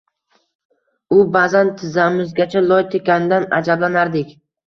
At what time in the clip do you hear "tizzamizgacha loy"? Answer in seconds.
1.83-2.87